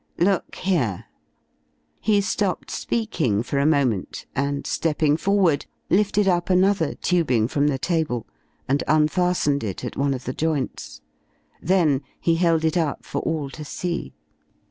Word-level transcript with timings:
Look 0.17 0.55
here" 0.55 1.05
He 2.01 2.21
stopped 2.21 2.71
speaking 2.71 3.43
for 3.43 3.59
a 3.59 3.67
moment 3.67 4.25
and, 4.35 4.65
stepping 4.65 5.15
forward, 5.15 5.67
lifted 5.91 6.27
up 6.27 6.49
another 6.49 6.95
tubing 6.95 7.47
from 7.47 7.67
the 7.67 7.77
table, 7.77 8.25
and 8.67 8.83
unfastened 8.87 9.63
it 9.63 9.85
at 9.85 9.95
one 9.97 10.15
of 10.15 10.23
the 10.25 10.33
joints. 10.33 11.01
Then 11.61 12.01
he 12.19 12.33
held 12.37 12.65
it 12.65 12.77
up 12.77 13.05
for 13.05 13.19
all 13.21 13.51
to 13.51 13.63
see. 13.63 14.15